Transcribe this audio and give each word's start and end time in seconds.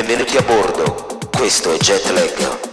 Benvenuti 0.00 0.38
a 0.38 0.42
bordo, 0.42 1.18
questo 1.30 1.74
è 1.74 1.76
Jetlag. 1.76 2.69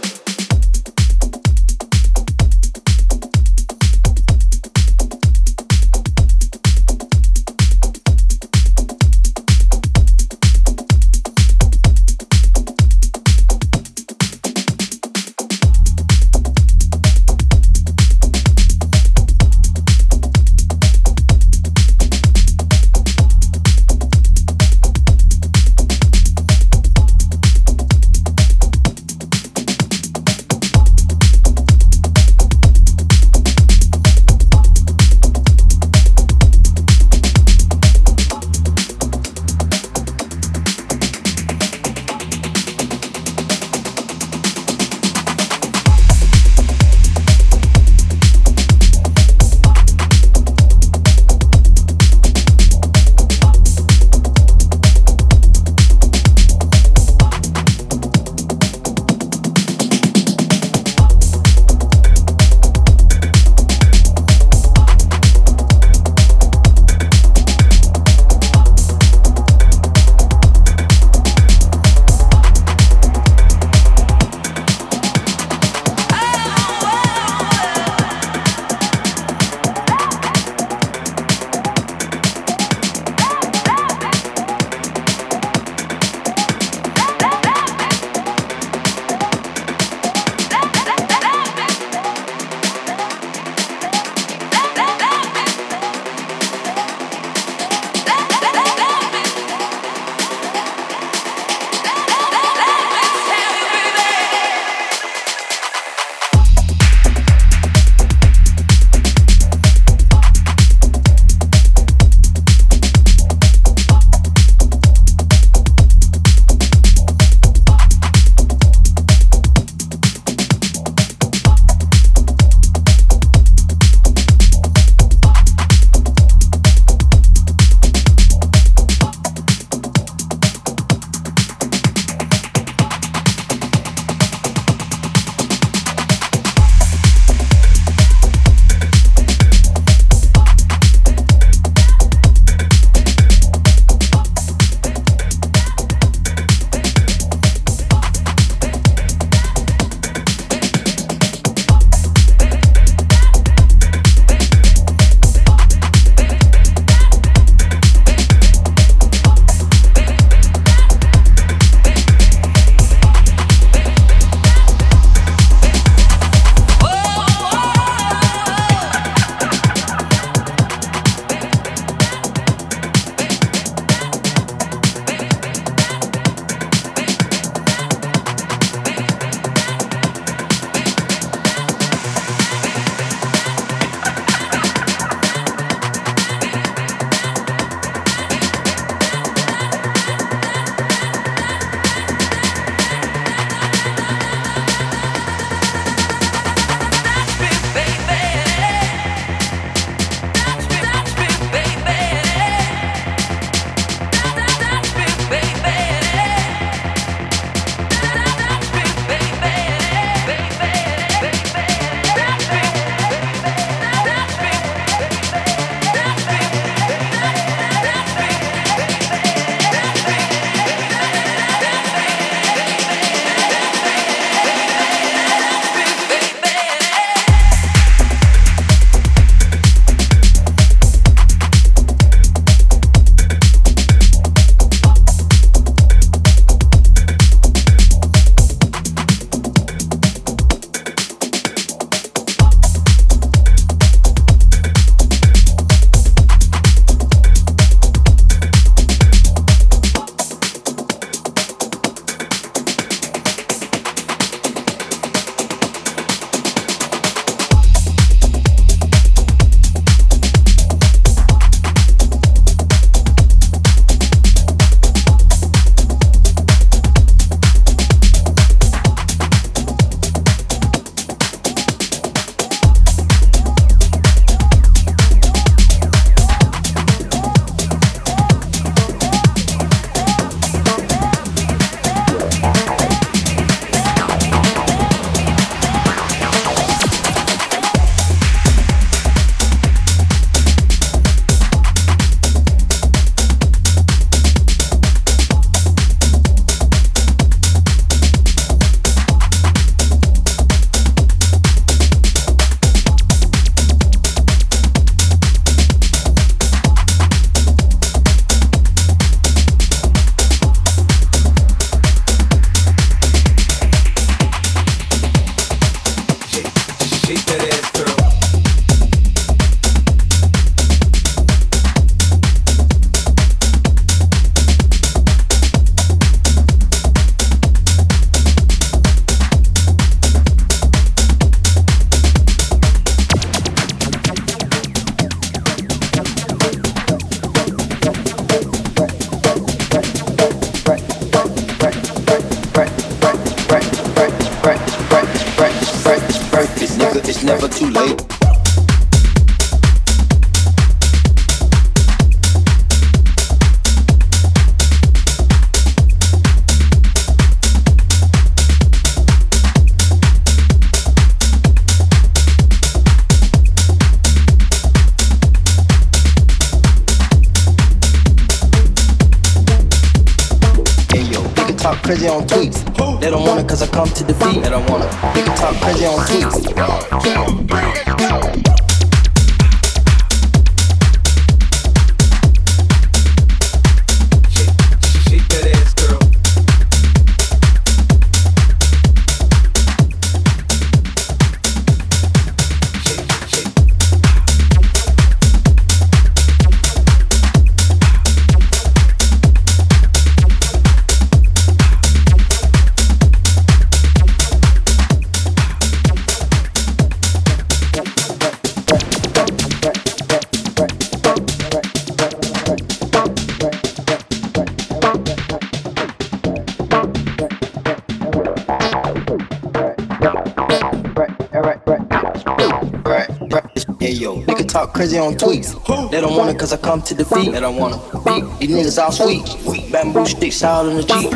On 424.96 425.14
tweets. 425.14 425.90
They 425.90 426.00
don't 426.00 426.16
want 426.16 426.30
it 426.30 426.38
cause 426.38 426.52
I 426.52 426.56
come 426.56 426.80
to 426.82 426.94
defeat. 426.94 427.32
They 427.32 427.40
don't 427.40 427.56
want 427.56 427.74
to 427.74 427.98
beat. 427.98 428.24
These 428.38 428.50
niggas 428.56 428.82
all 428.82 428.92
sweet. 428.92 429.70
Bamboo 429.72 430.06
sticks 430.06 430.42
out 430.42 430.66
in 430.66 430.76
the 430.76 430.82
Jeep. 430.82 431.10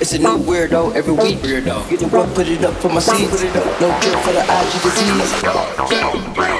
It's 0.00 0.12
a 0.12 0.18
new 0.18 0.38
weirdo 0.38 0.94
every 0.94 1.12
week. 1.12 1.38
Weirdo. 1.38 1.88
Get 1.90 2.00
the 2.00 2.06
work, 2.08 2.32
put 2.34 2.48
it 2.48 2.64
up 2.64 2.74
for 2.74 2.88
my 2.88 3.00
seeds. 3.00 3.42
No 3.80 3.98
cure 4.00 4.18
for 4.22 4.32
the 4.32 4.42
IG 4.42 4.82
disease. 4.82 6.57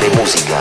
de 0.00 0.10
música. 0.10 0.57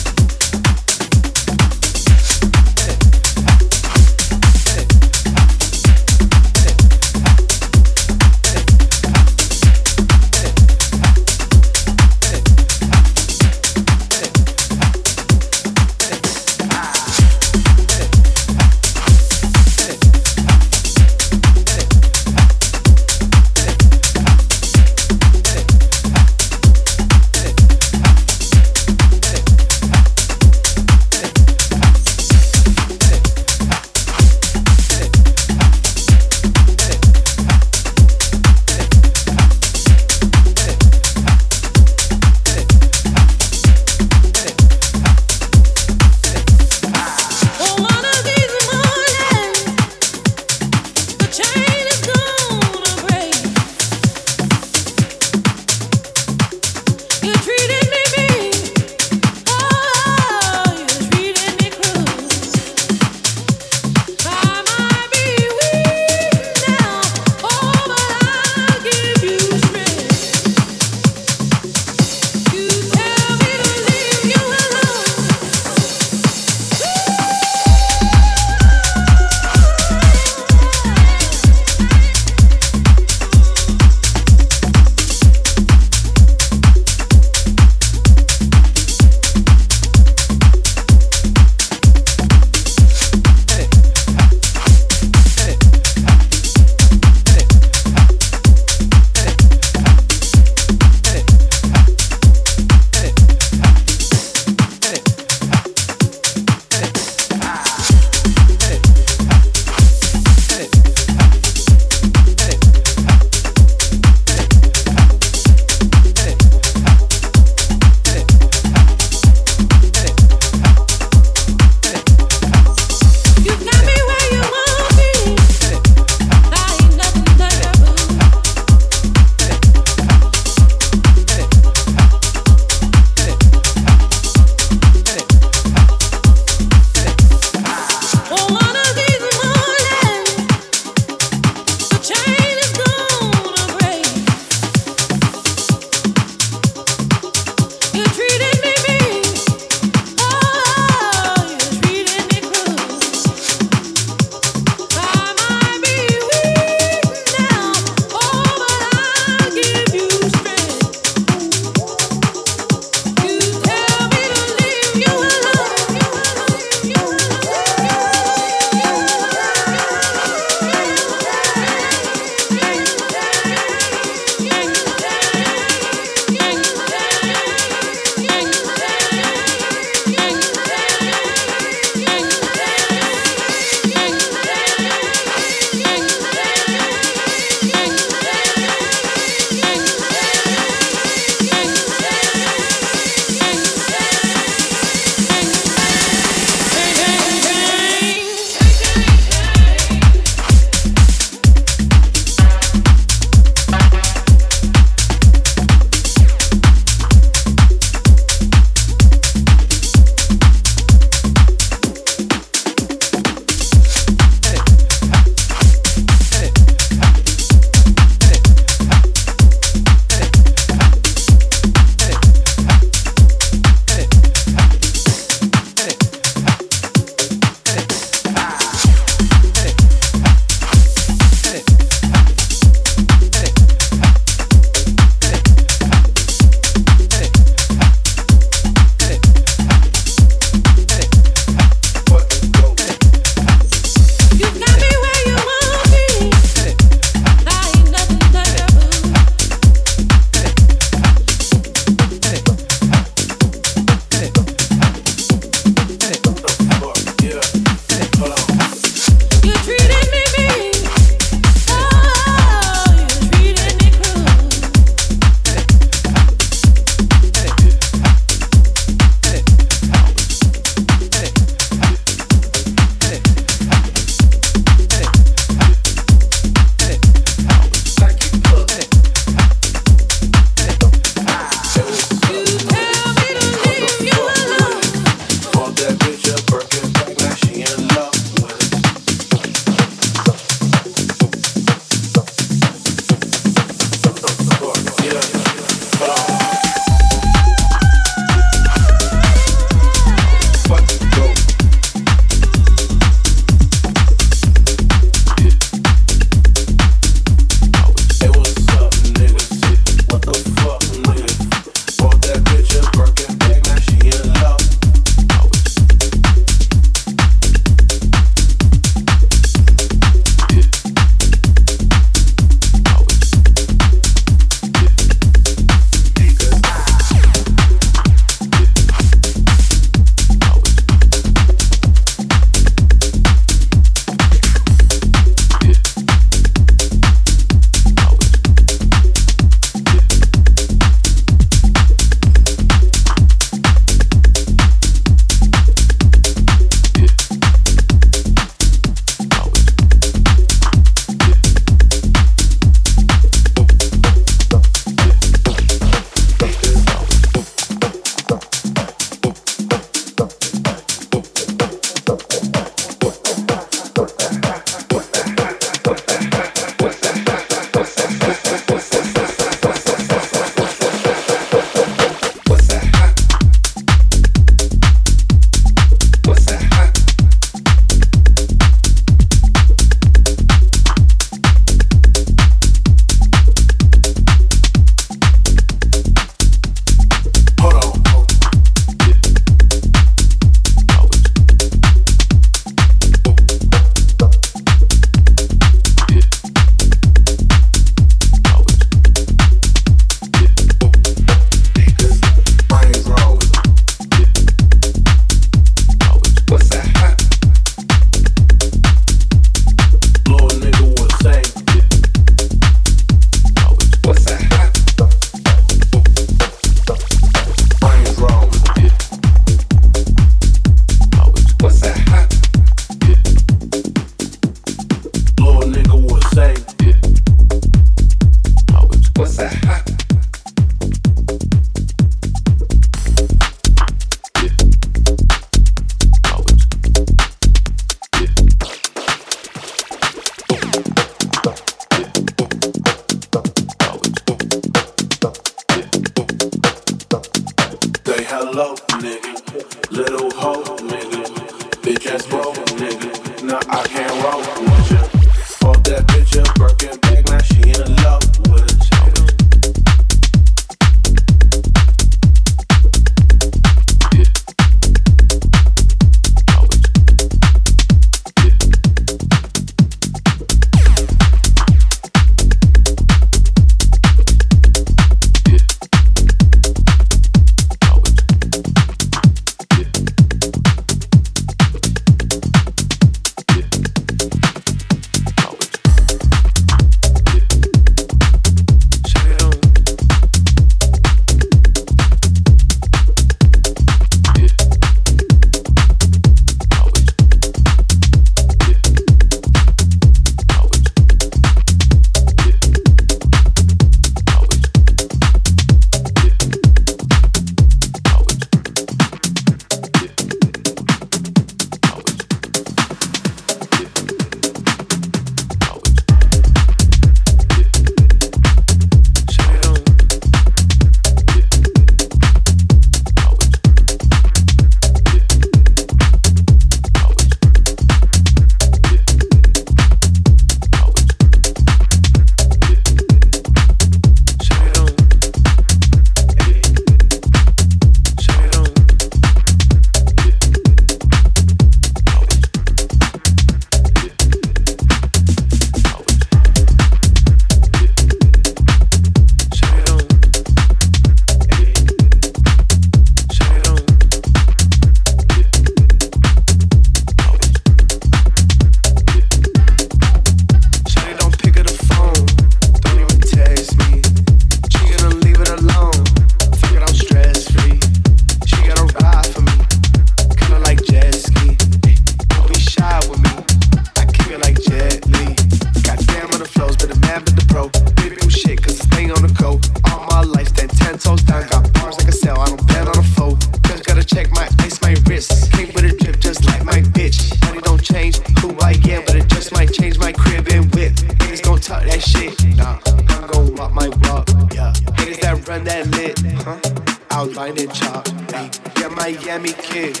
kid. 599.74 600.00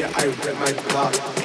Yeah, 0.00 0.10
I 0.16 0.24
read 0.28 0.58
my 0.60 0.72
block. 0.88 1.43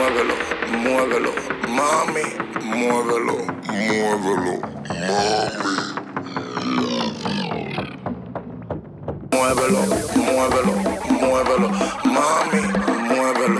muévelo, 0.00 0.34
muévelo, 0.82 1.32
mami, 1.76 2.24
muévelo, 2.64 3.36
muévelo, 3.68 4.54
mami. 5.08 5.74
Muévelo, 9.32 9.82
muévelo, 10.26 10.74
muévelo, 11.20 11.68
mami, 12.16 12.62
muévelo. 13.08 13.59